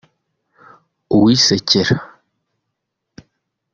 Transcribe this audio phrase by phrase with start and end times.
[1.15, 1.95] uwisekera